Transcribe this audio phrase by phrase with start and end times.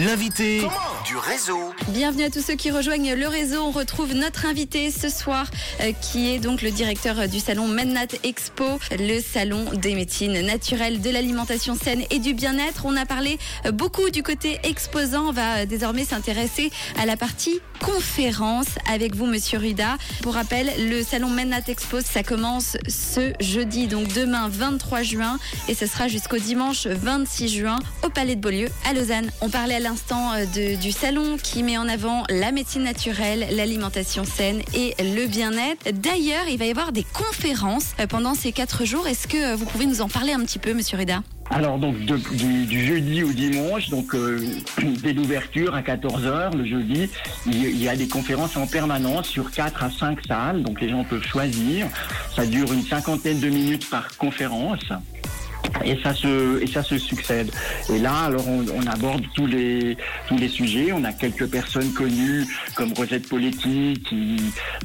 [0.00, 0.62] L'invité
[1.88, 3.60] Bienvenue à tous ceux qui rejoignent le réseau.
[3.62, 7.66] On retrouve notre invité ce soir, euh, qui est donc le directeur euh, du salon
[7.66, 12.86] Mennat Expo, le salon des médecines naturelles, de l'alimentation saine et du bien-être.
[12.86, 15.30] On a parlé euh, beaucoup du côté exposant.
[15.30, 19.96] On va désormais s'intéresser à la partie conférence avec vous, Monsieur Ruda.
[20.22, 25.74] Pour rappel, le salon Mennat Expo, ça commence ce jeudi, donc demain 23 juin, et
[25.74, 29.30] ce sera jusqu'au dimanche 26 juin au Palais de Beaulieu à Lausanne.
[29.40, 34.60] On parlait à l'instant du salon qui met en avant la médecine naturelle, l'alimentation saine
[34.74, 35.98] et le bien-être.
[35.98, 39.06] D'ailleurs, il va y avoir des conférences euh, pendant ces quatre jours.
[39.06, 41.96] Est-ce que euh, vous pouvez nous en parler un petit peu, Monsieur Ruda Alors donc
[41.96, 44.46] du, jeudi au dimanche, donc euh,
[45.02, 47.08] dès l'ouverture à 14h le jeudi,
[47.46, 51.04] il y a des conférences en permanence sur 4 à 5 salles, donc les gens
[51.04, 51.86] peuvent choisir.
[52.36, 54.84] Ça dure une cinquantaine de minutes par conférence.
[55.84, 57.50] Et ça se et ça se succède.
[57.92, 59.96] Et là, alors on, on aborde tous les
[60.28, 60.92] tous les sujets.
[60.92, 64.36] On a quelques personnes connues comme Rosette Poletti qui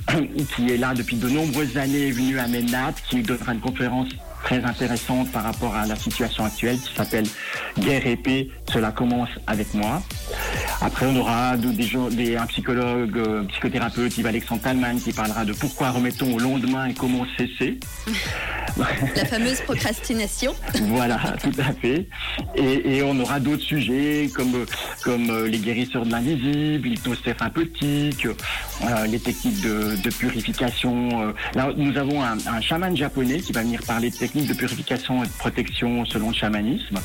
[0.56, 4.09] qui est là depuis de nombreuses années, venue à Mennat, qui donnera une conférence
[4.44, 7.25] très intéressante par rapport à la situation actuelle qui s'appelle
[7.80, 8.47] Guerre et paix.
[8.72, 10.03] Cela commence avec moi.
[10.81, 15.45] Après, on aura de- des des, un psychologue, euh, psychothérapeute, Yves Alexandre Talman, qui parlera
[15.45, 17.80] de pourquoi remettons au lendemain et comment cesser.
[19.16, 20.55] La fameuse procrastination.
[20.83, 22.08] Voilà, tout à fait.
[22.55, 24.66] Et, et on aura d'autres sujets comme,
[25.03, 31.30] comme euh, les guérisseurs de l'invisible, l'hypnose thérapeutique, euh, les techniques de, de purification.
[31.30, 31.33] euh.
[31.55, 35.23] Là, nous avons un, un chaman japonais qui va venir parler de techniques de purification
[35.23, 37.00] et de protection selon le chamanisme.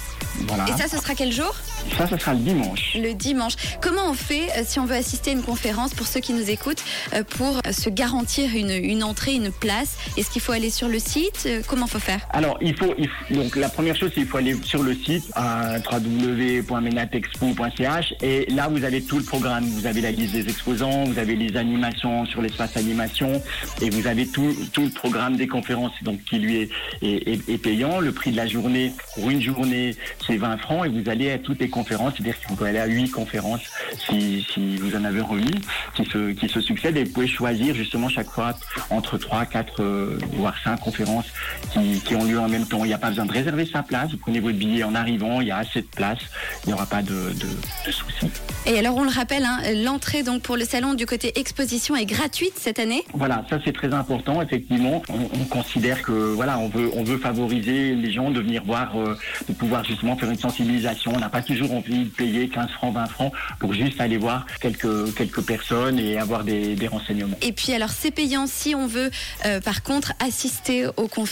[0.48, 0.64] Voilà.
[0.68, 1.54] Et ça, ce sera quel jour?
[1.96, 2.96] Ça, ça sera le dimanche.
[2.96, 3.54] Le dimanche.
[3.80, 6.50] Comment on fait euh, si on veut assister à une conférence pour ceux qui nous
[6.50, 6.82] écoutent
[7.14, 9.96] euh, pour se garantir une, une entrée, une place?
[10.16, 11.46] Est-ce qu'il faut aller sur le site?
[11.66, 14.38] Comment faut faire Alors, il faut, il faut- donc la première chose, c'est qu'il faut
[14.38, 19.64] aller sur le site à www.menatexpo.ch et là, vous avez tout le programme.
[19.64, 23.42] Vous avez la liste des exposants, vous avez les animations sur l'espace animation
[23.80, 26.70] et vous avez tout, tout le programme des conférences donc qui lui est,
[27.02, 28.00] est, est- payant.
[28.00, 29.94] Le prix de la journée pour une journée,
[30.26, 32.86] c'est 20 francs et vous allez à toutes les conférences, c'est-à-dire vous pouvez aller à
[32.86, 33.60] 8 conférences
[34.08, 35.60] si, si vous en avez remis
[35.94, 38.54] qui se, qui se succèdent et vous pouvez choisir justement chaque fois
[38.90, 41.26] entre 3, 4, euh, voire 5 conférences
[41.72, 42.84] qui, qui ont lieu en même temps.
[42.84, 44.10] Il n'y a pas besoin de réserver sa place.
[44.10, 45.40] Vous prenez votre billet en arrivant.
[45.40, 46.18] Il y a assez de place.
[46.64, 48.30] Il n'y aura pas de, de, de soucis.
[48.66, 52.04] Et alors, on le rappelle, hein, l'entrée donc pour le salon du côté exposition est
[52.04, 53.04] gratuite cette année.
[53.14, 54.42] Voilà, ça c'est très important.
[54.42, 58.62] Effectivement, on, on considère que voilà, on veut, on veut favoriser les gens de venir
[58.64, 59.16] voir, euh,
[59.48, 61.12] de pouvoir justement faire une sensibilisation.
[61.14, 64.46] On n'a pas toujours envie de payer 15 francs, 20 francs pour juste aller voir
[64.60, 67.36] quelques, quelques personnes et avoir des, des renseignements.
[67.42, 69.10] Et puis, alors, c'est payant si on veut,
[69.46, 71.29] euh, par contre, assister aux conférences.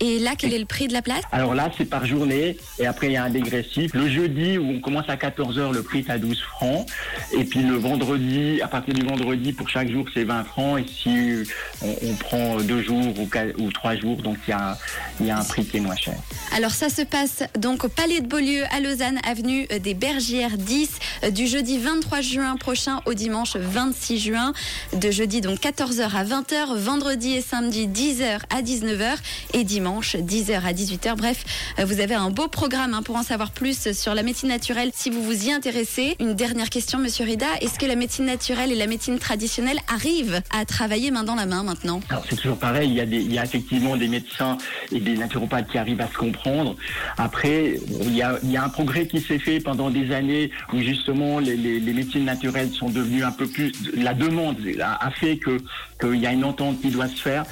[0.00, 1.22] Et là, quel est le prix de la place?
[1.32, 3.92] Alors là, c'est par journée et après il y a un dégressif.
[3.94, 6.86] Le jeudi où on commence à 14h, le prix est à 12 francs.
[7.32, 10.80] Et puis le vendredi, à partir du vendredi, pour chaque jour, c'est 20 francs.
[10.80, 11.50] Et si
[11.82, 14.78] on, on prend deux jours ou, quatre- ou trois jours, donc il y a,
[15.20, 16.14] il y a un prix qui est moins cher.
[16.56, 20.58] Alors ça se passe donc au Palais de Beaulieu à Lausanne, avenue euh, des Bergières
[20.58, 20.90] 10,
[21.24, 24.52] euh, du jeudi 23 juin prochain au dimanche 26 juin,
[24.92, 29.16] de jeudi donc 14h à 20h, vendredi et samedi 10h à 19h
[29.54, 31.16] et dimanche 10h à 18h.
[31.16, 31.44] Bref,
[31.78, 34.90] euh, vous avez un beau programme hein, pour en savoir plus sur la médecine naturelle
[34.94, 36.16] si vous vous y intéressez.
[36.20, 40.42] Une dernière question, Monsieur Rida, est-ce que la médecine naturelle et la médecine traditionnelle arrivent
[40.50, 42.00] à travailler main dans la main maintenant?
[42.08, 44.58] Alors c'est toujours pareil, il y, a effectivement des médecins
[44.92, 46.76] et des naturopathes qui arrivent à se comprendre.
[47.16, 51.56] Après, il y a, un progrès qui s'est fait pendant des années où justement les,
[51.80, 53.72] médecines naturelles sont devenues un peu plus...
[53.94, 55.58] La demande a, a fait que
[56.00, 57.44] qu'il y a une entente qui doit se faire.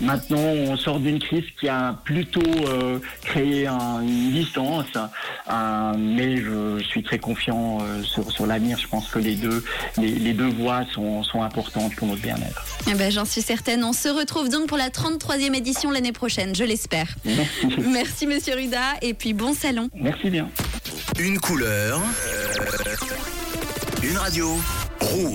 [0.00, 6.36] Maintenant, on sort d'une crise qui a plutôt euh, créé un- une distance, euh, mais
[6.36, 8.78] je, suis très confiant euh, sur, sur l'avenir.
[8.78, 9.64] Je pense que les deux,
[9.98, 12.64] les, les deux voies sont, sont importantes pour notre bien-être.
[12.90, 13.82] Eh ben, J'en suis certaine.
[13.84, 17.08] On se retrouve donc pour la 33e édition l'année prochaine, je l'espère.
[17.24, 17.66] Merci.
[17.90, 19.88] Merci Monsieur Ruda et puis bon salon.
[19.94, 20.48] Merci bien.
[21.18, 22.00] Une couleur.
[24.02, 24.48] Une radio.
[25.00, 25.32] Rouge.